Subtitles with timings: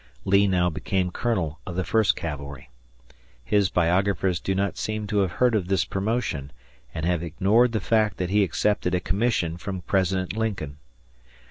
[0.25, 2.71] Lee now became colonel of the First Cavalry.
[3.45, 6.51] His biographers do not seem to have heard of this promotion
[6.91, 10.77] and have ignored the fact that he accepted a commission from President Lincoln.